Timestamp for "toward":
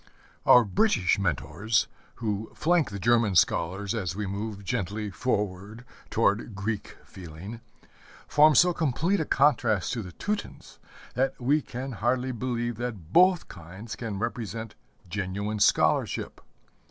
6.09-6.55